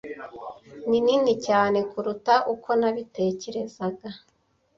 Ninini 0.89 1.33
cyane 1.47 1.79
kuruta 1.91 2.35
uko 2.53 2.69
nabitekerezaga. 2.79 4.09